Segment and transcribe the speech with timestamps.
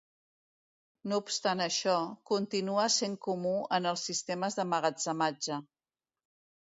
[1.11, 1.93] No obstant això,
[2.31, 5.63] continua sent comú en els sistemes d'emmagatzematge.